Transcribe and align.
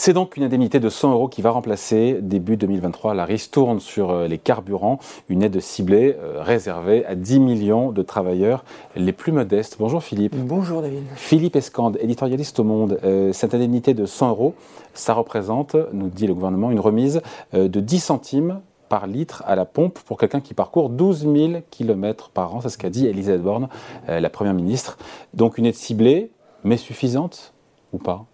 C'est 0.00 0.12
donc 0.12 0.36
une 0.36 0.44
indemnité 0.44 0.78
de 0.78 0.88
100 0.88 1.10
euros 1.10 1.26
qui 1.26 1.42
va 1.42 1.50
remplacer 1.50 2.20
début 2.22 2.56
2023 2.56 3.14
la 3.14 3.24
ristourne 3.24 3.80
sur 3.80 4.10
euh, 4.10 4.28
les 4.28 4.38
carburants, 4.38 5.00
une 5.28 5.42
aide 5.42 5.58
ciblée 5.58 6.14
euh, 6.20 6.40
réservée 6.40 7.04
à 7.04 7.16
10 7.16 7.40
millions 7.40 7.90
de 7.90 8.02
travailleurs 8.02 8.64
les 8.94 9.10
plus 9.12 9.32
modestes. 9.32 9.74
Bonjour 9.80 10.00
Philippe. 10.00 10.36
Bonjour 10.36 10.82
David. 10.82 11.02
Philippe 11.16 11.56
Escande, 11.56 11.98
éditorialiste 12.00 12.60
au 12.60 12.64
Monde. 12.64 13.00
Euh, 13.02 13.32
cette 13.32 13.54
indemnité 13.56 13.92
de 13.92 14.06
100 14.06 14.30
euros, 14.30 14.54
ça 14.94 15.14
représente, 15.14 15.74
nous 15.92 16.10
dit 16.10 16.28
le 16.28 16.34
gouvernement, 16.34 16.70
une 16.70 16.78
remise 16.78 17.20
de 17.52 17.80
10 17.80 17.98
centimes 17.98 18.60
par 18.88 19.08
litre 19.08 19.42
à 19.48 19.56
la 19.56 19.64
pompe 19.64 19.98
pour 19.98 20.16
quelqu'un 20.16 20.40
qui 20.40 20.54
parcourt 20.54 20.90
12 20.90 21.22
000 21.22 21.52
km 21.72 22.28
par 22.28 22.54
an. 22.54 22.60
C'est 22.60 22.68
ce 22.68 22.78
qu'a 22.78 22.88
dit 22.88 23.08
Elisabeth 23.08 23.42
Borne, 23.42 23.68
la 24.06 24.30
Première 24.30 24.54
ministre. 24.54 24.96
Donc 25.34 25.58
une 25.58 25.66
aide 25.66 25.74
ciblée, 25.74 26.30
mais 26.62 26.76
suffisante 26.76 27.52
ou 27.92 27.98
pas? 27.98 28.26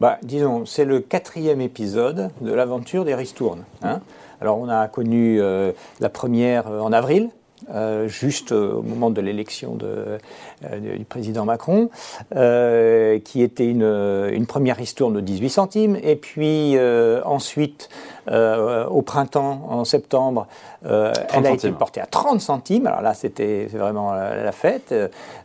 Bah, 0.00 0.18
disons, 0.22 0.64
c'est 0.64 0.84
le 0.84 1.00
quatrième 1.00 1.60
épisode 1.60 2.30
de 2.40 2.52
l'aventure 2.52 3.04
des 3.04 3.14
ristournes. 3.14 3.64
Hein. 3.82 4.00
Alors, 4.40 4.58
on 4.58 4.68
a 4.68 4.86
connu 4.86 5.40
euh, 5.40 5.72
la 5.98 6.08
première 6.08 6.68
euh, 6.68 6.80
en 6.80 6.92
avril, 6.92 7.30
euh, 7.74 8.06
juste 8.06 8.52
au 8.52 8.82
moment 8.82 9.10
de 9.10 9.20
l'élection 9.20 9.76
du 9.76 11.04
président 11.04 11.44
Macron, 11.44 11.90
qui 12.30 13.42
était 13.42 13.66
une, 13.66 13.82
une, 13.82 14.46
première 14.46 14.76
ristourne 14.76 15.14
de 15.14 15.20
18 15.20 15.50
centimes, 15.50 15.98
et 16.00 16.14
puis 16.14 16.76
ensuite 17.24 17.88
euh, 18.30 18.86
au 18.86 19.02
printemps, 19.02 19.66
en 19.68 19.84
septembre, 19.84 20.46
euh, 20.86 21.12
elle 21.32 21.46
a 21.46 21.50
été 21.50 21.70
portée 21.72 22.00
à 22.00 22.06
30 22.06 22.40
centimes. 22.40 22.86
Alors 22.86 23.02
là, 23.02 23.14
c'était 23.14 23.66
vraiment 23.66 24.12
la, 24.12 24.52
fête. 24.52 24.94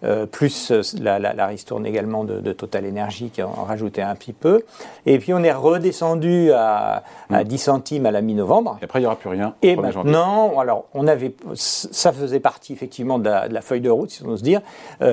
Euh, 0.03 0.25
plus 0.25 0.71
la, 0.99 1.19
la, 1.19 1.47
ristourne 1.47 1.85
également 1.85 2.23
de, 2.23 2.53
Total 2.53 2.85
Energy 2.87 3.29
qui 3.29 3.41
en 3.41 3.63
rajoutait 3.65 4.01
un 4.01 4.15
petit 4.15 4.33
peu. 4.33 4.63
Et 5.05 5.17
puis 5.17 5.33
on 5.33 5.43
est 5.43 5.51
redescendu 5.51 6.51
à, 6.51 7.03
10 7.31 7.53
mm. 7.53 7.57
centimes 7.57 8.05
à 8.05 8.11
la 8.11 8.21
mi-novembre. 8.21 8.77
Et 8.81 8.85
après, 8.85 8.99
il 8.99 9.03
n'y 9.03 9.07
aura 9.07 9.15
plus 9.15 9.29
rien. 9.29 9.55
Et 9.61 9.75
maintenant, 9.75 10.59
alors, 10.59 10.85
on 10.93 11.07
avait, 11.07 11.33
ça 11.55 12.11
faisait 12.11 12.39
partie 12.39 12.73
effectivement 12.73 13.17
de 13.17 13.29
la, 13.29 13.61
feuille 13.61 13.81
de 13.81 13.89
route, 13.89 14.11
si 14.11 14.23
on 14.23 14.29
ose 14.29 14.43
dire, 14.43 14.61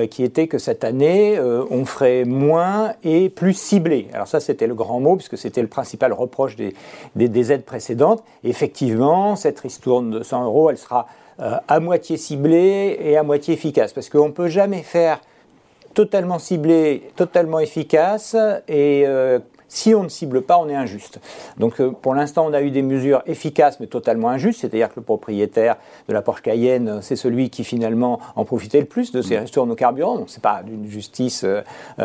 qui 0.09 0.23
était 0.23 0.47
que 0.47 0.57
cette 0.57 0.83
année, 0.83 1.39
on 1.39 1.85
ferait 1.85 2.25
moins 2.25 2.93
et 3.03 3.29
plus 3.29 3.53
ciblé. 3.53 4.07
Alors 4.13 4.27
ça, 4.27 4.39
c'était 4.39 4.67
le 4.67 4.75
grand 4.75 4.99
mot, 4.99 5.15
puisque 5.15 5.37
c'était 5.37 5.61
le 5.61 5.67
principal 5.67 6.13
reproche 6.13 6.55
des, 6.55 6.75
des, 7.15 7.27
des 7.27 7.51
aides 7.51 7.60
précédente. 7.65 8.23
Effectivement, 8.43 9.35
cette 9.35 9.59
ristourne 9.59 10.11
de 10.11 10.23
100 10.23 10.45
euros, 10.45 10.69
elle 10.69 10.77
sera 10.77 11.07
euh, 11.41 11.57
à 11.67 11.79
moitié 11.79 12.17
ciblée 12.17 12.97
et 12.99 13.17
à 13.17 13.23
moitié 13.23 13.53
efficace. 13.53 13.93
Parce 13.93 14.09
qu'on 14.09 14.27
ne 14.27 14.33
peut 14.33 14.47
jamais 14.47 14.83
faire 14.83 15.19
totalement 15.95 16.37
ciblé, 16.37 17.11
totalement 17.15 17.59
efficace, 17.59 18.35
et 18.67 19.03
euh, 19.07 19.39
si 19.67 19.95
on 19.95 20.03
ne 20.03 20.09
cible 20.09 20.43
pas, 20.43 20.57
on 20.57 20.69
est 20.69 20.75
injuste. 20.75 21.19
Donc 21.57 21.81
euh, 21.81 21.91
pour 21.91 22.13
l'instant, 22.13 22.45
on 22.47 22.53
a 22.53 22.61
eu 22.61 22.69
des 22.69 22.83
mesures 22.83 23.23
efficaces 23.25 23.79
mais 23.79 23.87
totalement 23.87 24.29
injustes, 24.29 24.61
c'est-à-dire 24.61 24.89
que 24.89 24.97
le 24.97 25.01
propriétaire 25.01 25.77
de 26.07 26.13
la 26.13 26.21
Porsche 26.21 26.43
Cayenne, 26.43 26.99
c'est 27.01 27.15
celui 27.15 27.49
qui 27.49 27.63
finalement 27.63 28.19
en 28.35 28.45
profitait 28.45 28.79
le 28.79 28.85
plus 28.85 29.11
de 29.11 29.21
ces 29.21 29.39
ristournes 29.39 29.71
au 29.71 29.75
carburant, 29.75 30.17
donc 30.17 30.29
ce 30.29 30.37
n'est 30.37 30.41
pas 30.41 30.61
d'une 30.63 30.85
justice 30.85 31.45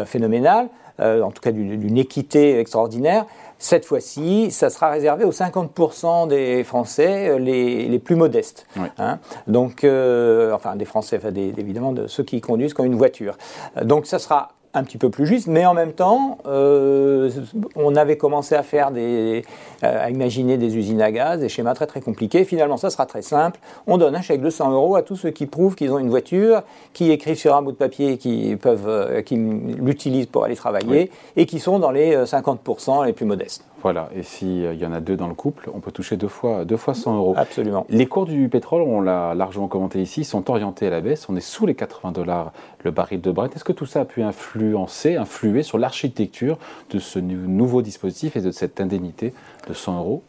phénoménale, 0.07 0.69
en 1.00 1.30
tout 1.30 1.42
cas 1.42 1.52
d'une 1.52 1.98
équité 1.98 2.58
extraordinaire. 2.58 3.27
Cette 3.58 3.86
fois-ci, 3.86 4.50
ça 4.50 4.69
sera 4.69 4.91
réservé 4.91 5.25
aux 5.25 5.33
50% 5.33 6.28
des 6.28 6.62
Français 6.62 7.28
euh, 7.28 7.38
les, 7.38 7.88
les 7.88 7.98
plus 7.98 8.14
modestes. 8.14 8.66
Hein. 8.98 9.19
Donc, 9.47 9.83
euh, 9.83 10.53
enfin, 10.53 10.77
des 10.77 10.84
Français, 10.84 11.16
enfin, 11.16 11.34
évidemment, 11.34 11.92
de 11.92 12.06
ceux 12.06 12.22
qui 12.22 12.41
conduisent 12.42 12.75
comme 12.75 12.86
une 12.86 12.97
voiture. 12.97 13.38
Donc, 13.83 14.06
ça 14.06 14.19
sera 14.19 14.50
un 14.77 14.84
petit 14.84 14.98
peu 14.98 15.08
plus 15.08 15.27
juste, 15.27 15.46
mais 15.46 15.64
en 15.64 15.72
même 15.72 15.92
temps, 15.92 16.38
euh, 16.46 17.30
on 17.77 17.96
avait 17.96 18.19
commencé 18.19 18.55
à 18.55 18.62
faire 18.62 18.91
des, 18.91 19.42
euh, 19.82 20.04
à 20.04 20.10
imaginer 20.10 20.59
des 20.59 20.76
usines 20.76 21.00
à 21.00 21.10
gaz, 21.10 21.41
des 21.41 21.48
schémas 21.48 21.75
très 21.75 21.87
très 21.87 22.03
compliqués. 22.03 22.44
Finalement, 22.44 22.76
ça 22.76 22.91
sera 22.91 23.06
très 23.06 23.22
simple. 23.22 23.59
On 23.86 23.97
donne 23.97 24.15
un 24.15 24.20
chèque 24.20 24.42
de 24.42 24.50
100 24.50 24.72
euros 24.72 24.97
à 24.97 25.03
tous 25.03 25.16
ceux 25.16 25.31
qui 25.31 25.47
prouvent 25.47 25.75
qu'ils 25.75 25.92
ont 25.92 25.98
une 25.98 26.10
voiture, 26.10 26.62
qui 26.92 27.10
écrivent 27.10 27.38
sur 27.38 27.56
un 27.56 27.62
bout 27.62 27.72
de 27.72 27.76
papier, 27.78 28.19
qui 28.19 28.54
peuvent, 28.56 28.88
euh, 28.88 29.22
qui 29.22 29.36
l'utilisent 29.36 30.26
pour 30.26 30.44
aller 30.44 30.56
travailler, 30.56 31.10
et 31.36 31.47
qui 31.47 31.59
sont 31.59 31.78
dans 31.78 31.91
les 31.91 32.15
50% 32.15 33.06
les 33.06 33.15
plus 33.15 33.25
modestes. 33.25 33.65
Voilà, 33.82 34.09
et 34.14 34.22
s'il 34.22 34.75
y 34.75 34.87
en 34.87 34.92
a 34.92 35.00
deux 35.00 35.16
dans 35.16 35.28
le 35.28 35.34
couple, 35.34 35.70
on 35.72 35.81
peut 35.81 35.92
toucher 35.92 36.16
deux 36.16 36.28
fois, 36.28 36.64
deux 36.64 36.76
fois 36.76 36.94
100 36.94 37.16
euros. 37.16 37.34
Absolument. 37.37 37.87
Les 37.88 38.06
cours 38.06 38.26
du 38.26 38.48
pétrole, 38.48 38.82
on 38.82 39.00
l'a 39.00 39.34
largement 39.34 39.69
commenté 39.69 40.00
ici, 40.00 40.25
sont 40.25 40.50
orientés 40.50 40.87
à 40.87 40.91
la 40.91 41.00
baisse. 41.00 41.28
On 41.28 41.37
est 41.37 41.41
sous 41.41 41.66
les 41.66 41.75
80 41.75 42.12
dollars 42.12 42.53
le 42.84 42.91
baril 42.91 43.20
de 43.20 43.31
Brent. 43.31 43.54
Est-ce 43.54 43.65
que 43.65 43.72
tout 43.72 43.86
ça 43.86 44.00
a 44.00 44.04
pu 44.04 44.22
influencer, 44.22 45.16
influer 45.16 45.62
sur 45.62 45.78
l'architecture 45.78 46.59
de 46.91 46.98
ce 46.98 47.19
nouveau 47.19 47.82
dispositif 47.82 48.36
et 48.36 48.41
de 48.41 48.50
cette 48.50 48.81
indemnité 48.81 49.32
de 49.69 49.75
100 49.75 49.98
euros 49.98 50.22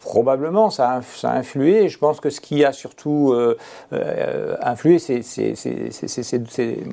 Probablement, 0.00 0.70
ça 0.70 0.90
a, 0.90 1.02
ça 1.02 1.30
a, 1.30 1.38
influé. 1.38 1.88
Je 1.88 1.98
pense 1.98 2.20
que 2.20 2.30
ce 2.30 2.40
qui 2.40 2.64
a 2.64 2.72
surtout 2.72 3.32
euh, 3.32 3.56
euh, 3.92 4.56
influé, 4.62 4.98
c'est 4.98 5.22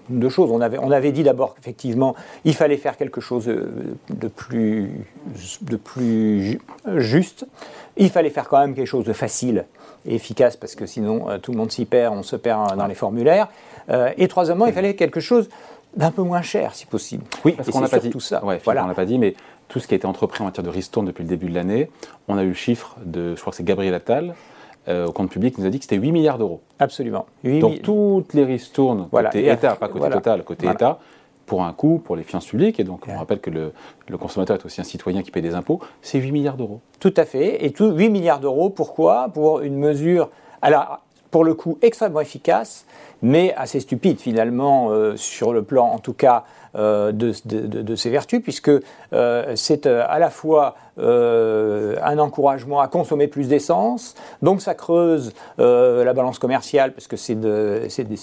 deux 0.10 0.30
choses. 0.30 0.52
On 0.52 0.62
avait, 0.62 0.78
on 0.80 0.92
avait 0.92 1.12
dit 1.12 1.24
d'abord 1.24 1.56
qu'effectivement, 1.56 2.16
il 2.46 2.54
fallait 2.54 2.78
faire 2.78 2.98
quelque 2.98 3.22
chose 3.22 3.46
de 3.46 4.28
plus, 4.28 4.92
de 5.62 5.76
plus 5.76 6.60
juste. 6.96 7.46
Il 7.98 8.10
fallait 8.10 8.30
faire 8.30 8.48
quand 8.48 8.60
même 8.60 8.76
quelque 8.76 8.88
chose 8.88 9.06
de 9.06 9.14
facile 9.14 9.66
et 10.06 10.16
efficace, 10.16 10.56
parce 10.56 10.76
que 10.76 10.86
sinon, 10.86 11.30
euh, 11.30 11.38
tout 11.40 11.52
le 11.52 11.58
monde 11.58 11.72
s'y 11.72 11.86
perd, 11.86 12.16
on 12.16 12.24
se 12.24 12.36
perd 12.36 12.78
dans 12.78 12.88
les 12.88 12.96
formulaires. 12.96 13.48
et 14.18 14.28
troisièmement, 14.28 14.66
il 14.66 14.74
fallait 14.74 14.96
quelque 14.96 15.20
chose 15.20 15.50
d'un 15.96 16.12
peu 16.12 16.22
moins 16.22 16.42
cher, 16.42 16.76
si 16.76 16.86
possible. 16.86 17.24
Oui, 17.44 17.54
parce 17.54 17.70
qu'on 17.70 17.82
n'a 17.82 17.90
pas 17.90 18.00
dit 18.00 18.10
tout 18.10 18.20
ça. 18.20 18.42
voilà. 18.64 18.86
On 18.86 18.88
n'a 18.88 18.94
pas 18.94 19.06
dit, 19.06 19.18
mais 19.18 19.36
tout 19.68 19.80
ce 19.80 19.88
qui 19.88 19.94
a 19.94 19.98
été 19.98 20.08
entrepris 20.08 20.42
en 20.42 20.46
matière 20.46 20.64
de 20.64 20.70
ristourne 20.70 21.06
depuis 21.06 21.24
le 21.24 21.30
début 21.30 21.48
de 21.48 21.56
l'année, 21.56 21.90
on 22.28 22.38
a 22.38 22.44
eu 22.44 22.50
le 22.50 22.54
chiffre 22.54 22.96
de, 23.06 23.36
je 23.36 23.42
crois 23.42 23.52
que 23.52 23.58
c'est 23.58 23.66
Gabriel 23.66 23.94
Attal, 23.94 24.36
euh, 24.88 25.08
au 25.08 25.12
compte 25.12 25.30
public, 25.30 25.56
qui 25.56 25.62
nous 25.62 25.68
a 25.68 25.70
dit 25.70 25.80
que 25.80 25.84
c'était 25.84 25.98
8 25.98 26.12
milliards 26.12 26.38
d'euros. 26.38 26.62
Absolument. 26.80 27.26
Donc 27.44 27.82
toutes 27.82 28.34
les 28.34 28.46
ristournes, 28.46 29.10
côté 29.10 29.50
État, 29.50 29.76
pas 29.76 29.90
côté 29.90 30.10
total, 30.10 30.44
côté 30.44 30.68
État, 30.68 31.00
pour 31.46 31.64
un 31.64 31.74
coût, 31.74 32.02
pour 32.04 32.16
les 32.16 32.24
finances 32.24 32.46
publiques, 32.46 32.80
et 32.80 32.84
donc 32.84 33.06
on 33.08 33.18
rappelle 33.18 33.40
que 33.40 33.50
le, 33.50 33.74
le, 34.08 34.18
consommateur 34.18 34.58
est 34.58 34.66
aussi 34.66 34.82
un 34.82 34.86
citoyen 34.86 35.24
qui 35.24 35.32
paie 35.32 35.42
des 35.42 35.56
impôts, 35.56 35.80
c'est 36.02 36.20
8 36.20 36.32
milliards 36.32 36.58
d'euros. 36.58 36.82
Tout 37.00 37.14
à 37.18 37.26
fait. 37.26 37.66
Et 37.66 37.72
tout, 37.72 37.92
8 37.92 38.10
milliards 38.10 38.40
d'euros, 38.40 38.70
pourquoi? 38.70 39.30
Pour 39.34 39.62
une 39.62 39.78
mesure. 39.78 40.30
Alors, 40.62 41.02
pour 41.32 41.44
le 41.44 41.54
coup, 41.54 41.78
extrêmement 41.82 42.22
efficace, 42.22 42.86
mais 43.22 43.54
assez 43.56 43.80
stupide 43.80 44.20
finalement, 44.20 44.90
euh, 44.92 45.16
sur 45.18 45.54
le 45.54 45.64
plan 45.64 45.88
en 45.88 46.00
tout 46.00 46.14
cas 46.14 46.46
euh, 46.78 47.12
de, 47.12 47.34
de, 47.46 47.96
ses 47.96 48.10
vertus, 48.10 48.42
puisque 48.42 48.72
euh, 49.14 49.54
c'est 49.56 49.86
à 49.86 50.20
la 50.20 50.30
fois 50.30 50.76
euh, 51.00 51.96
un 52.04 52.18
encouragement 52.18 52.80
à 52.80 52.88
consommer 52.88 53.28
plus 53.28 53.50
d'essence. 53.50 54.16
Donc 54.42 54.64
ça 54.64 54.74
creuse 54.74 55.32
euh, 55.60 56.04
la 56.04 56.14
balance 56.14 56.40
commerciale 56.40 56.92
parce 56.94 57.06
que 57.06 57.16
c'est 57.18 57.36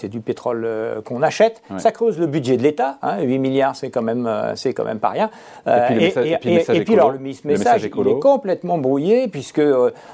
du 0.08 0.20
pétrole 0.20 0.64
euh, 0.64 1.00
qu'on 1.00 1.22
achète. 1.22 1.62
Ça 1.78 1.92
creuse 1.92 2.18
le 2.18 2.26
budget 2.26 2.56
de 2.56 2.64
l'État. 2.64 2.98
Hein, 3.02 3.22
8 3.22 3.38
milliards, 3.38 3.76
c'est 3.76 3.90
quand 3.90 4.02
même 4.02 4.28
c'est 4.56 4.72
quand 4.72 4.84
même 4.84 4.98
pas 4.98 5.10
rien. 5.10 5.30
et 5.66 6.36
puis, 6.40 6.96
le 6.96 7.18
message, 7.44 7.82
il 7.84 8.08
est 8.08 8.18
complètement 8.18 8.78
brouillé 8.78 9.28
puisque 9.28 9.62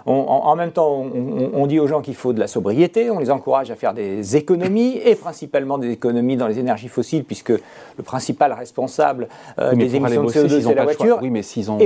en, 0.04 0.56
même 0.56 0.72
temps 0.72 0.90
on, 0.90 1.50
on 1.54 1.66
dit 1.66 1.80
aux 1.80 1.86
gens 1.86 2.02
qu'il 2.02 2.14
faut 2.14 2.34
de 2.34 2.40
la 2.40 2.46
sobriété, 2.46 3.10
on 3.10 3.20
les 3.20 3.30
encourage 3.30 3.70
à 3.70 3.74
faire 3.74 3.94
des 3.94 4.36
économies 4.36 5.00
et 5.02 5.14
principalement 5.14 5.78
des 5.78 5.90
économies 5.90 6.36
dans 6.36 6.46
les 6.46 6.58
énergies 6.58 6.88
fossiles 6.88 7.24
puisque 7.24 7.50
le 7.50 8.02
principal 8.30 8.52
responsable 8.52 9.28
des 9.58 9.96
émissions 9.96 10.24
de 10.24 10.28
CO2 10.28 10.60
c'est 10.60 10.74
la 10.74 10.84
voiture. 10.84 11.18
Oui, 11.22 11.30
mais 11.30 11.42
s'ils 11.42 11.70
ont 11.70 11.78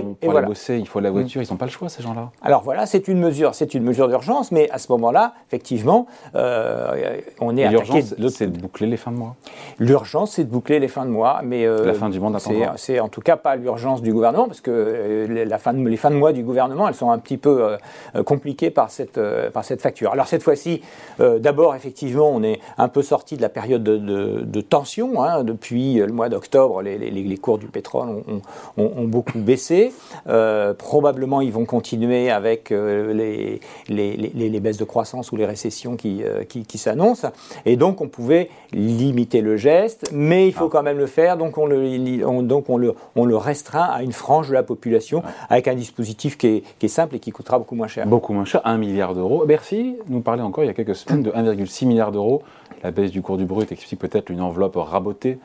il 0.69 0.87
faut 0.87 1.01
la 1.01 1.11
mm. 1.11 1.13
voiture, 1.13 1.43
ils 1.43 1.51
n'ont 1.51 1.57
pas 1.57 1.65
le 1.65 1.71
choix, 1.71 1.89
ces 1.89 2.03
gens-là. 2.03 2.31
Alors 2.43 2.63
voilà, 2.63 2.87
c'est 2.87 3.09
une 3.09 3.19
mesure, 3.19 3.55
c'est 3.55 3.75
une 3.75 3.83
mesure 3.83 4.09
d'urgence, 4.09 4.53
mais 4.53 4.69
à 4.71 4.79
ce 4.79 4.91
moment-là, 4.93 5.35
effectivement, 5.47 6.07
euh, 6.35 7.21
on 7.41 7.57
est 7.57 7.69
L'urgence, 7.69 8.15
c'est 8.31 8.51
de 8.51 8.59
boucler 8.59 8.87
les 8.87 8.97
fins 8.97 9.11
de 9.11 9.17
mois. 9.17 9.37
L'urgence, 9.79 10.33
c'est 10.33 10.45
de 10.45 10.51
boucler 10.51 10.79
les 10.79 10.89
fins 10.89 11.05
de 11.05 11.11
mois, 11.11 11.41
mais 11.43 11.67
euh, 11.67 11.85
la 11.85 11.95
fin 11.95 12.09
du 12.09 12.21
monde 12.21 12.39
C'est 12.77 13.01
en 13.01 13.09
tout 13.09 13.21
cas 13.21 13.37
pas 13.37 13.57
l'urgence 13.57 14.03
du 14.03 14.13
gouvernement, 14.13 14.47
parce 14.47 14.61
que 14.61 14.71
euh, 14.71 15.45
la 15.45 15.59
fin 15.59 15.73
de, 15.73 15.89
les 15.89 15.97
fins 15.97 16.11
de 16.11 16.17
mois 16.17 16.33
du 16.33 16.43
gouvernement, 16.43 16.89
elles 16.89 16.95
sont 16.95 17.11
un 17.11 17.19
petit 17.19 17.37
peu 17.37 17.77
compliquées 18.25 18.71
par 18.71 18.91
cette 18.91 19.21
par 19.53 19.65
cette 19.65 19.81
facture. 19.81 20.13
Alors 20.13 20.27
cette 20.27 20.43
fois-ci, 20.43 20.83
d'abord, 21.19 21.75
effectivement, 21.75 22.31
on 22.31 22.43
est 22.43 22.61
un 22.79 22.89
peu 22.89 23.03
sorti 23.03 23.37
de 23.37 23.43
la 23.43 23.49
période 23.49 23.83
de, 23.83 24.61
tension. 24.61 25.23
Hein, 25.23 25.45
depuis 25.45 25.95
le 25.95 26.13
mois 26.13 26.24
d'octobre, 26.29 26.83
les, 26.83 26.99
les, 26.99 27.37
cours 27.37 27.59
du 27.59 27.67
pétrole 27.67 28.09
ont, 28.09 28.43
ont, 28.77 29.05
beaucoup 29.05 29.39
baissé. 29.39 29.93
Euh, 30.29 30.75
probablement, 30.75 31.41
ils 31.41 31.53
vont 31.53 31.65
continuer 31.65 32.31
avec 32.31 32.71
euh, 32.71 33.13
les, 33.13 33.61
les, 33.89 34.61
baisses 34.61 34.77
de 34.77 34.85
croissance 34.85 35.33
ou 35.33 35.37
les 35.37 35.47
récessions 35.47 35.97
qui, 35.97 36.23
euh, 36.23 36.45
qui, 36.45 36.79
s'annoncent. 36.79 37.29
Et 37.67 37.77
donc, 37.77 38.01
on 38.01 38.09
pouvait 38.09 38.51
limiter 38.73 39.41
le 39.41 39.57
geste, 39.57 40.11
mais 40.13 40.49
il 40.49 40.53
faut 40.53 40.67
ah. 40.67 40.71
quand 40.73 40.83
même 40.83 40.99
le 40.99 41.07
faire. 41.07 41.37
Donc, 41.37 41.59
on 41.59 41.67
le, 41.67 42.43
donc 42.43 42.71
on 42.71 42.77
le, 42.77 42.95
on 43.17 43.25
le 43.25 43.37
restreint 43.37 43.89
à 43.91 44.03
une 44.03 44.13
frange 44.13 44.49
de 44.49 44.55
la 44.55 44.63
population 44.63 45.23
avec 45.49 45.69
un 45.69 45.75
dispositif 45.75 46.39
qui 46.39 46.47
est, 46.47 46.63
qui 46.79 46.87
est, 46.87 46.89
simple 46.89 47.17
et 47.17 47.19
qui 47.19 47.31
coûtera 47.31 47.59
beaucoup 47.59 47.75
moins 47.75 47.89
cher. 47.89 48.07
Beaucoup 48.07 48.33
moins 48.33 48.45
cher, 48.45 48.61
1 48.65 48.79
milliard 48.79 49.15
d'euros. 49.15 49.45
Bercy 49.47 49.97
nous 50.09 50.21
parlait 50.21 50.43
encore 50.43 50.65
il 50.65 50.69
y 50.69 50.71
a 50.71 50.75
quelques 50.75 50.97
semaines 50.97 51.23
de 51.23 51.31
1,6 51.31 51.87
milliard 51.87 52.13
d'euros. 52.13 52.43
La 52.83 52.91
baisse 52.91 53.11
du 53.11 53.23
cours 53.23 53.39
du 53.39 53.47
brut 53.47 53.73
explique 53.73 54.01
peut-être 54.01 54.31
une 54.31 54.43
enveloppe 54.43 54.77
rabotée 54.77 55.39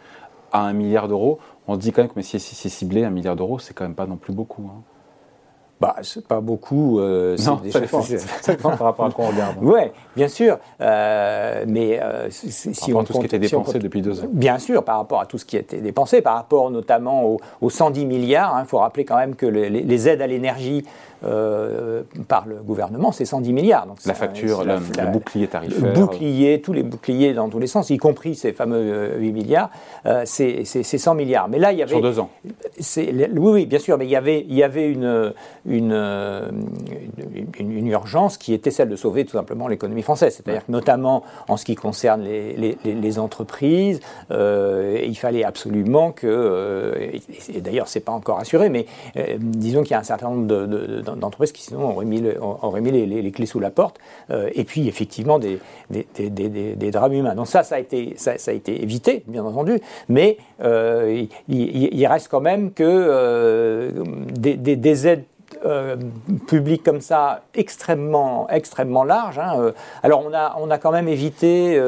à 0.52 0.62
1 0.62 0.74
milliard 0.74 1.08
d'euros. 1.08 1.40
on 1.68 1.76
se 1.76 1.80
dit 1.80 1.92
quand 1.92 2.02
même 2.02 2.12
que 2.12 2.22
si 2.22 2.40
c'est 2.40 2.70
ciblé, 2.70 3.04
un 3.04 3.10
milliard 3.10 3.36
d'euros, 3.36 3.60
c'est 3.60 3.74
quand 3.74 3.84
même 3.84 3.96
pas 3.96 4.08
non 4.08 4.18
plus 4.18 4.34
beaucoup. 4.34 4.64
Hein. 4.74 4.82
Bah, 5.80 5.96
c'est 6.02 6.28
pas 6.28 6.42
beaucoup. 6.42 7.00
Euh, 7.00 7.38
non, 7.46 7.62
ça 7.72 7.80
dépend, 8.52 8.72
par 8.72 8.80
rapport 8.80 9.06
à 9.06 9.12
quoi 9.12 9.26
on 9.26 9.30
regarde. 9.30 9.56
Oui, 9.62 9.80
bien 10.16 10.28
sûr. 10.28 10.60
Euh, 10.82 11.64
mais 11.68 12.02
euh, 12.02 12.28
si, 12.30 12.72
par 12.92 12.98
rapport 12.98 12.98
on 12.98 13.00
à 13.00 13.06
tout 13.06 13.14
ce 13.14 13.20
qui 13.20 13.24
a 13.24 13.38
été 13.38 13.40
dépensé 13.40 13.80
depuis 13.80 14.02
deux 14.02 14.20
ans. 14.20 14.28
Bien 14.30 14.60
sûr, 14.60 14.84
par 14.84 14.98
rapport 14.98 15.22
à 15.22 15.26
tout 15.26 15.38
ce 15.38 15.46
qui 15.46 15.56
a 15.56 15.62
été 15.62 15.80
dépensé, 15.80 16.22
par 16.22 16.36
rapport 16.36 16.70
notamment 16.70 17.38
aux, 17.62 17.70
110 17.70 18.06
milliards. 18.06 18.54
Il 18.58 18.62
hein, 18.62 18.66
faut 18.66 18.80
rappeler 18.80 19.06
quand 19.06 19.16
même 19.16 19.36
que 19.36 19.46
les 19.46 20.10
aides 20.10 20.22
à 20.22 20.28
l'énergie 20.28 20.84
euh, 21.26 22.04
par 22.30 22.48
le 22.48 22.56
gouvernement, 22.56 23.12
c'est 23.12 23.26
110 23.26 23.52
milliards. 23.52 23.88
Donc 23.88 23.98
la 24.06 24.14
facture, 24.14 24.64
le, 24.64 24.78
bouclier 25.12 25.48
tarifaire. 25.48 25.86
Le 25.86 25.92
bouclier, 25.92 26.62
tous 26.62 26.72
les 26.72 26.84
boucliers 26.84 27.34
dans 27.34 27.50
tous 27.50 27.60
les 27.60 27.68
sens, 27.68 27.90
y 27.90 27.98
compris 27.98 28.36
ces 28.36 28.54
fameux 28.54 29.18
8 29.18 29.30
euh, 29.30 29.34
milliards, 29.34 29.70
euh, 30.06 30.24
c'est 30.26 30.64
100 30.64 31.16
milliards. 31.16 31.50
Mais 31.50 31.60
là, 31.60 31.74
il 31.74 31.80
y 31.80 31.84
avait. 31.84 31.92
Sur 31.92 32.02
deux 32.02 32.20
ans. 32.20 32.30
Oui, 32.96 33.34
oui, 33.36 33.66
bien 33.66 33.80
sûr, 33.80 33.98
mais 33.98 34.06
il 34.06 34.12
y 34.12 34.16
avait, 34.16 34.46
il 34.48 34.56
y 34.56 34.64
avait 34.64 34.90
une, 34.90 35.34
une, 35.66 35.92
une, 37.60 37.88
urgence 37.88 38.38
qui 38.38 38.54
était 38.54 38.72
celle 38.72 38.90
de 38.90 38.96
sauver 38.96 39.26
tout 39.26 39.34
simplement 39.34 39.68
l'économie 39.68 40.04
française. 40.04 40.36
C'est-à-dire 40.36 40.66
que 40.66 40.72
notamment 40.72 41.24
en 41.50 41.58
ce 41.58 41.66
qui 41.66 41.76
concerne 41.76 42.24
les, 42.24 42.78
les, 42.86 43.20
entreprises, 43.20 44.00
il 44.30 45.18
fallait 45.18 45.44
absolument 45.44 46.14
que. 46.14 47.12
et 47.54 47.60
d'ailleurs, 47.60 47.90
c'est 47.90 48.00
pas 48.00 48.14
encore 48.14 48.40
assuré, 48.40 48.70
mais 48.70 48.86
disons 49.38 49.82
qu'il 49.82 49.92
y 49.92 49.96
a 49.96 50.00
un 50.00 50.04
certain 50.04 50.30
nombre 50.30 50.48
de 50.48 51.09
d'entreprises 51.16 51.52
qui 51.52 51.64
sinon 51.64 51.90
auraient 51.90 52.06
mis, 52.82 52.92
les, 52.92 53.32
clés 53.32 53.46
sous 53.46 53.60
la 53.60 53.70
porte. 53.72 54.00
Euh, 54.30 54.50
et 54.54 54.64
puis 54.64 54.88
effectivement 54.88 55.40
des, 55.40 55.60
des, 55.90 56.92
drames 56.92 57.14
humains. 57.14 57.36
Donc 57.36 57.48
ça, 57.48 57.64
ça 57.64 57.76
a 57.76 57.80
été, 57.80 58.14
ça, 58.18 58.34
a 58.46 58.52
été 58.52 58.82
évité, 58.82 59.24
bien 59.28 59.44
entendu, 59.44 59.80
mais 60.08 60.38
euh, 60.64 61.26
il, 61.48 62.08
reste 62.08 62.28
quand 62.30 62.42
même 62.42 62.72
que 62.72 62.84
euh, 62.84 63.92
des, 64.32 65.08
aides 65.08 65.24
publiques 66.48 66.84
comme 66.84 67.02
ça 67.02 67.42
extrêmement, 67.54 68.48
extrêmement 68.50 69.04
larges. 69.04 69.40
Hein, 69.40 69.72
alors 70.04 70.24
on 70.26 70.34
a, 70.34 70.56
on 70.60 70.70
a 70.70 70.78
quand 70.78 70.92
même 70.92 71.08
évité 71.08 71.80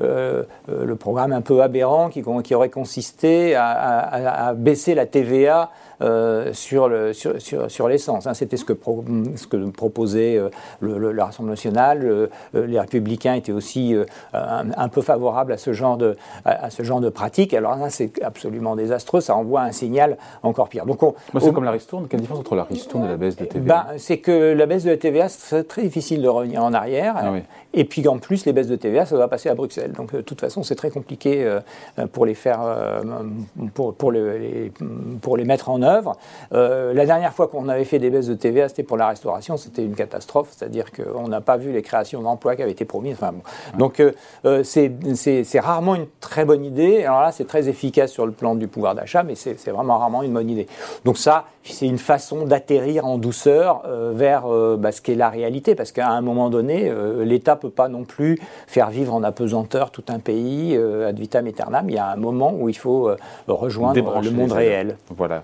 le 0.00 0.94
programme 0.94 1.32
un 1.32 1.40
peu 1.40 1.62
aberrant 1.62 2.08
qui, 2.08 2.22
qui 2.44 2.54
aurait 2.54 2.70
consisté 2.70 3.54
à 3.56 4.52
baisser 4.56 4.94
la 4.94 5.06
TVA 5.06 5.70
euh, 6.02 6.52
sur 6.52 6.90
l'essence. 6.90 7.38
Sur, 7.38 7.70
sur, 7.70 7.86
hein. 7.86 8.34
C'était 8.34 8.58
ce 8.58 8.66
que, 8.66 8.74
ce 9.36 9.46
que 9.46 9.56
proposait 9.70 10.36
euh, 10.36 10.50
le, 10.80 11.22
Rassemblement 11.22 11.52
national. 11.52 12.02
Euh, 12.04 12.26
les 12.52 12.78
républicains 12.78 13.34
étaient 13.34 13.52
aussi 13.52 13.94
un, 14.34 14.88
peu 14.88 15.00
favorables 15.00 15.52
à 15.52 15.58
ce 15.58 15.72
genre 15.72 15.96
de, 15.96 16.16
à, 16.44 16.68
ce 16.70 16.82
genre 16.82 17.00
de 17.00 17.08
pratique. 17.08 17.54
Alors 17.54 17.76
là, 17.76 17.88
c'est 17.88 18.22
absolument 18.22 18.76
désastreux. 18.76 19.20
Ça 19.20 19.34
envoie 19.34 19.62
un 19.62 19.72
signal 19.72 20.18
encore 20.42 20.68
pire. 20.68 20.84
Donc, 20.84 21.00
c'est 21.40 21.52
comme 21.52 21.64
la 21.64 21.70
ristourne. 21.70 22.06
Quelle 22.08 22.20
différence 22.20 22.40
entre 22.40 22.56
la 22.56 22.64
ristourne 22.64 23.04
et 23.04 23.08
la 23.08 23.15
baisse 23.16 23.36
de 23.36 23.44
TVA 23.44 23.86
ben, 23.90 23.98
C'est 23.98 24.18
que 24.18 24.52
la 24.52 24.66
baisse 24.66 24.84
de 24.84 24.90
la 24.90 24.96
TVA, 24.96 25.28
c'est 25.28 25.64
très 25.64 25.82
difficile 25.82 26.22
de 26.22 26.28
revenir 26.28 26.62
en 26.62 26.72
arrière. 26.72 27.14
Ah 27.16 27.32
et 27.78 27.84
puis 27.84 28.06
en 28.08 28.18
plus, 28.18 28.46
les 28.46 28.54
baisses 28.54 28.68
de 28.68 28.76
TVA, 28.76 29.04
ça 29.04 29.16
va 29.18 29.28
passer 29.28 29.50
à 29.50 29.54
Bruxelles. 29.54 29.92
Donc 29.92 30.14
de 30.14 30.22
toute 30.22 30.40
façon, 30.40 30.62
c'est 30.62 30.76
très 30.76 30.90
compliqué 30.90 31.58
pour 32.12 32.24
les 32.24 32.34
faire, 32.34 32.60
pour, 33.74 33.94
pour, 33.94 34.12
les, 34.12 34.72
pour 35.20 35.36
les 35.36 35.44
mettre 35.44 35.68
en 35.68 35.82
œuvre. 35.82 36.16
Euh, 36.52 36.92
la 36.92 37.06
dernière 37.06 37.32
fois 37.32 37.48
qu'on 37.48 37.68
avait 37.68 37.84
fait 37.84 37.98
des 37.98 38.10
baisses 38.10 38.26
de 38.26 38.34
TVA, 38.34 38.68
c'était 38.68 38.82
pour 38.82 38.96
la 38.96 39.08
restauration, 39.08 39.56
c'était 39.56 39.84
une 39.84 39.94
catastrophe, 39.94 40.48
c'est-à-dire 40.50 40.86
qu'on 40.92 41.28
n'a 41.28 41.40
pas 41.40 41.56
vu 41.56 41.72
les 41.72 41.82
créations 41.82 42.22
d'emplois 42.22 42.56
qui 42.56 42.62
avaient 42.62 42.72
été 42.72 42.84
promises. 42.84 43.14
Enfin, 43.14 43.34
Donc 43.78 44.00
euh, 44.00 44.12
euh, 44.44 44.62
c'est 44.64 45.60
rarement 45.60 45.94
une 45.94 46.06
très 46.20 46.44
bonne 46.44 46.64
idée. 46.64 47.04
Alors 47.04 47.22
là, 47.22 47.32
c'est 47.32 47.46
très 47.46 47.68
efficace 47.68 48.12
sur 48.12 48.26
le 48.26 48.32
plan 48.32 48.54
du 48.54 48.68
pouvoir 48.68 48.94
d'achat, 48.94 49.22
mais 49.22 49.34
c'est 49.34 49.70
vraiment 49.70 49.98
rarement 49.98 50.22
une 50.22 50.32
bonne 50.32 50.50
idée. 50.50 50.66
Donc 51.04 51.18
ça, 51.18 51.44
c'est 51.64 51.86
une 51.86 51.98
façon 51.98 52.46
d'atterrir 52.46 53.05
en 53.06 53.18
douceur 53.18 53.82
vers 54.12 54.46
bah, 54.78 54.92
ce 54.92 55.00
qu'est 55.00 55.14
la 55.14 55.30
réalité, 55.30 55.74
parce 55.74 55.92
qu'à 55.92 56.10
un 56.10 56.20
moment 56.20 56.50
donné, 56.50 56.92
l'État 57.24 57.56
peut 57.56 57.70
pas 57.70 57.88
non 57.88 58.04
plus 58.04 58.38
faire 58.66 58.90
vivre 58.90 59.14
en 59.14 59.22
apesanteur 59.22 59.90
tout 59.90 60.04
un 60.08 60.18
pays 60.18 60.76
ad 60.76 61.18
vitam 61.18 61.46
aeternam. 61.46 61.88
Il 61.88 61.94
y 61.94 61.98
a 61.98 62.10
un 62.10 62.16
moment 62.16 62.52
où 62.54 62.68
il 62.68 62.76
faut 62.76 63.10
rejoindre 63.46 64.20
le 64.22 64.30
monde 64.30 64.52
réel. 64.52 64.96
Voilà. 65.16 65.42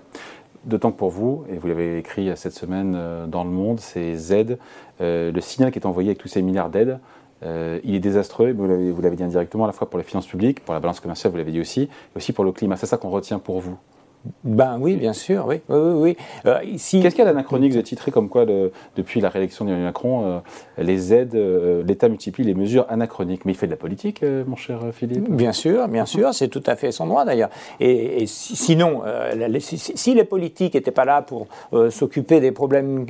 D'autant 0.65 0.91
que 0.91 0.97
pour 0.97 1.09
vous, 1.09 1.43
et 1.51 1.57
vous 1.57 1.67
l'avez 1.67 1.97
écrit 1.97 2.31
cette 2.35 2.53
semaine 2.53 2.93
euh, 2.95 3.27
dans 3.27 3.43
Le 3.43 3.49
Monde, 3.49 3.81
c'est 3.81 4.15
Z, 4.15 4.57
euh, 5.01 5.29
le 5.29 5.41
signal 5.41 5.71
qui 5.71 5.79
est 5.79 5.85
envoyé 5.85 6.09
avec 6.09 6.19
tous 6.19 6.29
ces 6.29 6.41
milliards 6.41 6.69
d'aides, 6.69 6.99
euh, 7.43 7.81
il 7.83 7.95
est 7.95 7.99
désastreux, 7.99 8.53
vous 8.53 9.01
l'avez 9.01 9.15
dit 9.17 9.23
indirectement, 9.23 9.65
à 9.65 9.67
la 9.67 9.73
fois 9.73 9.89
pour 9.89 9.97
les 9.97 10.05
finances 10.05 10.27
publiques, 10.27 10.63
pour 10.63 10.73
la 10.73 10.79
balance 10.79 11.01
commerciale, 11.01 11.31
vous 11.31 11.37
l'avez 11.37 11.51
dit 11.51 11.59
aussi, 11.59 11.81
et 11.81 11.89
aussi 12.15 12.31
pour 12.31 12.45
le 12.45 12.53
climat. 12.53 12.77
C'est 12.77 12.85
ça 12.85 12.95
qu'on 12.95 13.09
retient 13.09 13.39
pour 13.39 13.59
vous 13.59 13.77
ben 14.43 14.77
oui, 14.79 14.95
bien 14.95 15.11
sûr, 15.11 15.45
oui. 15.47 15.61
oui, 15.67 15.77
oui, 15.77 16.17
euh, 16.45 16.59
Qu'est-ce 16.61 16.89
qu'il 16.89 17.19
y 17.19 17.21
a 17.21 17.25
d'anachronique 17.25 17.71
Vous 17.71 17.77
avez 17.77 17.83
titré 17.83 18.11
comme 18.11 18.29
quoi, 18.29 18.45
depuis 18.95 19.19
la 19.19 19.29
réélection 19.29 19.65
d'Emmanuel 19.65 19.87
Macron, 19.87 20.25
euh, 20.25 20.39
les 20.77 21.13
aides, 21.13 21.35
euh, 21.35 21.83
l'État 21.85 22.07
multiplie 22.07 22.45
les 22.45 22.53
mesures 22.53 22.85
anachroniques? 22.89 23.43
Mais 23.45 23.51
il 23.51 23.55
fait 23.55 23.65
de 23.65 23.71
la 23.71 23.77
politique, 23.77 24.23
mon 24.23 24.55
cher 24.55 24.79
Philippe? 24.93 25.29
Bien 25.29 25.51
sûr, 25.51 25.87
bien 25.89 26.05
sûr, 26.05 26.33
c'est 26.33 26.47
tout 26.47 26.63
à 26.65 26.75
fait 26.75 26.91
son 26.91 27.07
droit 27.07 27.25
d'ailleurs. 27.25 27.49
Et, 27.81 28.23
sinon, 28.27 29.01
si, 29.59 30.13
les 30.13 30.23
politiques 30.23 30.75
n'étaient 30.75 30.91
pas 30.91 31.05
là 31.05 31.21
pour 31.21 31.47
s'occuper 31.89 32.39
des 32.39 32.51
problèmes 32.51 33.05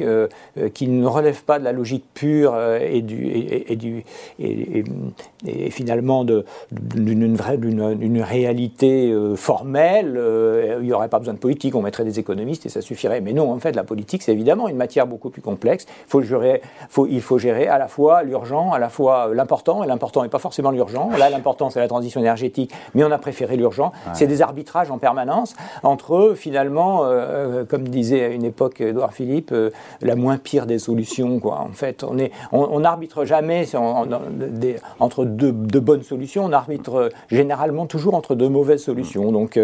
qui 0.74 0.88
ne 0.88 1.06
relèvent 1.08 1.44
pas 1.44 1.60
de 1.60 1.64
la 1.64 1.72
logique 1.72 2.06
pure 2.14 2.56
et, 2.82 3.02
du, 3.02 3.28
et, 3.28 3.76
du, 3.76 4.04
et, 4.40 4.84
finalement 5.70 6.26
d'une 6.72 8.22
réalité 8.22 9.14
formelle, 9.36 10.20
il 10.82 10.88
y 10.88 10.94
aurait 10.94 11.03
pas 11.08 11.20
besoin 11.20 11.34
de 11.34 11.40
politique, 11.40 11.76
on 11.76 11.82
mettrait 11.82 12.04
des 12.04 12.20
économistes 12.20 12.66
et 12.66 12.70
ça 12.70 12.82
suffirait. 12.82 13.22
Mais 13.22 13.34
non, 13.34 13.52
en 13.52 13.60
fait, 13.60 13.76
la 13.76 13.84
politique, 13.84 14.24
c'est 14.24 14.32
évidemment 14.32 14.68
une 14.68 14.78
matière 14.78 15.08
beaucoup 15.08 15.30
plus 15.30 15.42
complexe. 15.42 15.86
Il 16.08 16.10
faut 16.10 16.22
gérer, 16.22 16.62
faut, 16.90 17.08
il 17.08 17.22
faut 17.22 17.38
gérer 17.38 17.68
à 17.68 17.78
la 17.78 17.88
fois 17.88 18.24
l'urgent, 18.24 18.72
à 18.72 18.80
la 18.80 18.90
fois 18.90 19.30
l'important, 19.34 19.84
et 19.84 19.88
l'important 19.88 20.24
n'est 20.24 20.30
pas 20.30 20.40
forcément 20.40 20.72
l'urgent. 20.72 21.10
Là, 21.18 21.30
l'important, 21.30 21.70
c'est 21.70 21.80
la 21.80 21.88
transition 21.88 22.20
énergétique, 22.20 22.74
mais 22.94 23.04
on 23.04 23.12
a 23.12 23.18
préféré 23.18 23.58
l'urgent. 23.58 23.92
C'est 24.14 24.28
des 24.28 24.42
arbitrages 24.42 24.92
en 24.92 24.98
permanence 24.98 25.56
entre, 25.84 26.34
finalement, 26.36 27.06
euh, 27.06 27.10
euh, 27.10 27.66
comme 27.66 27.88
disait 27.88 28.24
à 28.26 28.28
une 28.28 28.46
époque 28.46 28.82
Edouard 28.82 29.14
Philippe, 29.14 29.52
euh, 29.52 29.70
la 30.02 30.16
moins 30.16 30.38
pire 30.38 30.66
des 30.66 30.80
solutions. 30.80 31.40
Quoi. 31.40 31.60
En 31.60 31.74
fait, 31.74 32.04
on, 32.04 32.18
est, 32.18 32.32
on, 32.52 32.84
arbitre 32.84 33.26
jamais 33.26 33.66
entre 35.00 35.26
deux, 35.26 35.52
bonnes 35.52 36.04
solutions, 36.04 36.46
on 36.46 36.52
arbitre 36.52 37.10
généralement 37.30 37.86
toujours 37.86 38.16
entre 38.16 38.36
deux 38.36 38.50
mauvaises 38.50 38.84
solutions. 38.84 39.32
Donc, 39.32 39.60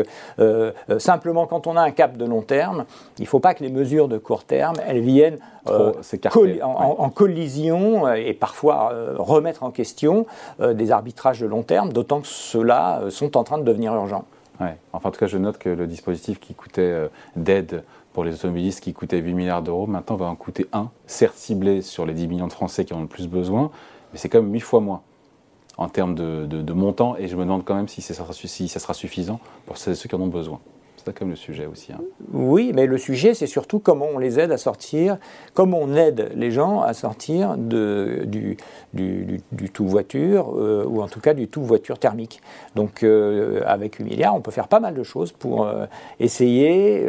simplement, 0.97 1.28
quand 1.47 1.67
on 1.67 1.75
a 1.75 1.81
un 1.81 1.91
cap 1.91 2.17
de 2.17 2.25
long 2.25 2.41
terme, 2.41 2.85
il 3.17 3.23
ne 3.23 3.27
faut 3.27 3.39
pas 3.39 3.53
que 3.53 3.63
les 3.63 3.69
mesures 3.69 4.07
de 4.07 4.17
court 4.17 4.43
terme, 4.43 4.75
elles 4.85 5.01
viennent 5.01 5.39
euh, 5.67 5.93
en, 6.61 7.09
collision 7.09 8.07
euh, 8.07 8.13
et 8.13 8.33
parfois 8.33 8.91
euh, 8.91 9.15
remettre 9.17 9.63
en 9.63 9.71
question 9.71 10.25
des 10.59 10.91
arbitrages 10.91 11.39
de 11.39 11.47
long 11.47 11.63
terme, 11.63 11.93
d'autant 11.93 12.21
que 12.21 12.27
ceux-là 12.27 13.03
sont 13.09 13.37
en 13.37 13.43
train 13.43 13.57
de 13.57 13.63
devenir 13.63 13.93
urgents. 13.93 14.25
Ouais. 14.59 14.75
Enfin, 14.91 15.09
en 15.09 15.11
tout 15.11 15.19
cas, 15.19 15.27
je 15.27 15.37
note 15.37 15.57
que 15.57 15.69
le 15.69 15.87
dispositif 15.87 16.39
qui 16.39 16.53
coûtait 16.53 17.09
d'aide 17.35 17.83
pour 18.13 18.23
les 18.23 18.33
automobilistes 18.33 18.81
qui 18.81 18.93
coûtait 18.93 19.19
8 19.19 19.33
milliards 19.33 19.61
d'euros, 19.61 19.87
maintenant 19.87 20.15
va 20.15 20.25
en 20.25 20.35
coûter 20.35 20.67
1, 20.73 20.89
certes 21.07 21.37
ciblé 21.37 21.81
sur 21.81 22.05
les 22.05 22.13
10 22.13 22.27
millions 22.27 22.47
de 22.47 22.53
Français 22.53 22.83
qui 22.83 22.93
en 22.93 22.97
ont 22.97 23.01
le 23.01 23.07
plus 23.07 23.27
besoin, 23.27 23.71
mais 24.11 24.19
c'est 24.19 24.27
quand 24.27 24.41
même 24.41 24.51
8 24.51 24.59
fois 24.59 24.81
moins 24.81 25.01
en 25.79 25.87
termes 25.87 26.13
de, 26.13 26.73
montant, 26.73 27.15
et 27.15 27.29
je 27.29 27.37
me 27.37 27.43
demande 27.43 27.63
quand 27.63 27.73
même 27.73 27.87
si 27.87 28.01
ça 28.01 28.13
sera, 28.13 28.33
si 28.33 28.67
ça 28.67 28.79
sera 28.79 28.93
suffisant 28.93 29.39
pour 29.65 29.77
ceux 29.77 29.93
qui 29.93 30.13
en 30.13 30.19
ont 30.19 30.27
besoin. 30.27 30.59
C'est 31.05 31.17
comme 31.17 31.29
le 31.29 31.35
sujet 31.35 31.65
aussi. 31.65 31.91
Hein. 31.93 32.01
Oui, 32.33 32.71
mais 32.73 32.85
le 32.85 32.97
sujet, 32.97 33.33
c'est 33.33 33.47
surtout 33.47 33.79
comment 33.79 34.07
on 34.13 34.17
les 34.17 34.39
aide 34.39 34.51
à 34.51 34.57
sortir, 34.57 35.17
comment 35.53 35.79
on 35.81 35.95
aide 35.95 36.31
les 36.35 36.51
gens 36.51 36.81
à 36.81 36.93
sortir 36.93 37.55
de, 37.57 38.23
du, 38.25 38.57
du, 38.93 39.69
tout 39.71 39.87
voiture, 39.87 40.53
euh, 40.57 40.85
ou 40.85 41.01
en 41.01 41.07
tout 41.07 41.19
cas 41.19 41.33
du 41.33 41.47
tout 41.47 41.63
voiture 41.63 41.99
thermique. 41.99 42.41
Donc, 42.75 43.03
euh, 43.03 43.61
avec 43.65 43.95
8 43.95 44.03
milliards, 44.03 44.35
on 44.35 44.41
peut 44.41 44.51
faire 44.51 44.67
pas 44.67 44.79
mal 44.79 44.93
de 44.93 45.03
choses 45.03 45.31
pour 45.31 45.65
euh, 45.65 45.85
essayer 46.19 47.05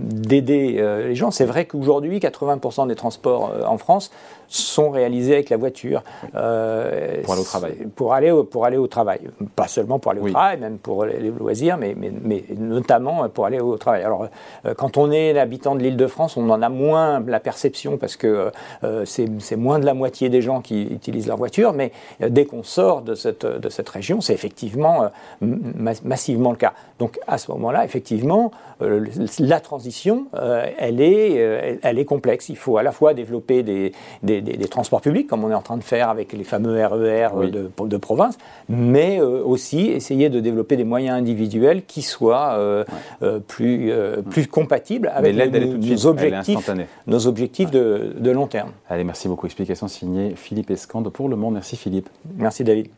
d'aider 0.00 0.82
les 1.06 1.14
gens. 1.14 1.30
C'est 1.30 1.44
vrai 1.44 1.66
qu'aujourd'hui, 1.66 2.18
80% 2.18 2.88
des 2.88 2.94
transports 2.94 3.52
en 3.66 3.78
France 3.78 4.10
sont 4.48 4.90
réalisés 4.90 5.34
avec 5.34 5.50
la 5.50 5.56
voiture. 5.56 6.02
Pour 6.32 6.38
aller 6.40 7.22
au 7.26 7.44
travail. 7.44 7.72
Pour 7.94 8.14
aller 8.14 8.30
au, 8.30 8.44
pour 8.44 8.64
aller 8.64 8.76
au 8.76 8.86
travail. 8.86 9.20
Pas 9.56 9.68
seulement 9.68 9.98
pour 9.98 10.12
aller 10.12 10.20
au 10.20 10.28
travail, 10.28 10.58
même 10.58 10.78
pour 10.78 11.04
les, 11.04 11.30
loisirs, 11.30 11.78
mais, 11.78 11.94
mais, 11.96 12.12
mais, 12.22 12.44
notamment 12.56 13.01
pour 13.34 13.46
aller 13.46 13.60
au 13.60 13.76
travail. 13.76 14.02
Alors, 14.02 14.28
euh, 14.66 14.74
quand 14.74 14.96
on 14.96 15.10
est 15.10 15.38
habitant 15.38 15.74
de 15.74 15.80
l'île 15.80 15.96
de 15.96 16.06
France, 16.06 16.36
on 16.36 16.48
en 16.50 16.62
a 16.62 16.68
moins 16.68 17.22
la 17.26 17.40
perception 17.40 17.96
parce 17.96 18.16
que 18.16 18.50
euh, 18.84 19.04
c'est 19.04 19.56
moins 19.56 19.78
de 19.78 19.86
la 19.86 19.94
moitié 19.94 20.28
des 20.28 20.42
gens 20.42 20.60
qui 20.60 20.82
utilisent 20.82 21.26
leur 21.26 21.36
voiture, 21.36 21.72
mais 21.72 21.92
dès 22.20 22.44
qu'on 22.44 22.62
sort 22.62 23.02
de 23.02 23.14
cette, 23.14 23.46
de 23.46 23.68
cette 23.68 23.88
région, 23.88 24.20
c'est 24.20 24.34
effectivement 24.34 25.10
massivement 25.40 26.50
le 26.50 26.56
cas. 26.56 26.72
Donc, 26.98 27.18
à 27.26 27.38
ce 27.38 27.50
moment-là, 27.52 27.84
effectivement, 27.84 28.50
la 28.80 29.60
transition, 29.60 30.26
elle, 30.78 31.00
est, 31.00 31.78
elle 31.82 31.98
est 31.98 32.04
complexe. 32.04 32.48
Il 32.48 32.56
faut 32.56 32.76
à 32.76 32.82
la 32.82 32.92
fois 32.92 33.14
développer 33.14 33.62
des, 33.62 33.92
des 34.22 34.40
des, 34.40 34.68
transports 34.68 35.00
publics, 35.00 35.26
comme 35.26 35.44
on 35.44 35.50
est 35.50 35.54
en 35.54 35.62
train 35.62 35.76
de 35.76 35.84
faire 35.84 36.08
avec 36.08 36.32
les 36.32 36.44
fameux 36.44 36.84
RER 36.84 37.28
e 37.34 37.50
de, 37.50 37.70
de, 37.86 37.96
province, 37.96 38.38
mais 38.68 39.20
euh, 39.20 39.42
aussi 39.44 39.88
essayer 39.88 40.28
de 40.28 40.40
développer 40.40 40.76
des 40.76 40.84
moyens 40.84 41.18
individuels 41.18 41.84
qui 41.84 42.02
soient 42.02 42.54
euh, 42.58 42.84
plus, 43.46 43.92
plus 44.30 44.46
compatible 44.46 45.10
avec 45.14 45.36
nos, 45.36 46.06
objectifs, 46.06 46.70
nos 47.06 47.26
objectifs 47.26 47.70
de, 47.70 48.14
de 48.18 48.30
long 48.30 48.46
terme. 48.46 48.72
Allez, 48.88 49.04
merci 49.04 49.28
beaucoup. 49.28 49.46
Explication 49.46 49.88
signée 49.88 50.34
Philippe 50.36 50.70
Escande 50.70 51.10
pour 51.10 51.28
Le 51.28 51.36
Monde. 51.36 51.54
Merci 51.54 51.76
Philippe. 51.76 52.08
Merci 52.36 52.64
David. 52.64 52.88